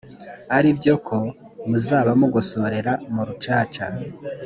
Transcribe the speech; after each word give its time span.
ari 0.57 0.69
byo 0.77 0.93
ko 1.07 1.17
muzaba 1.69 2.11
mugosorera 2.19 2.93
mu 3.13 3.21
rucaca 3.27 3.85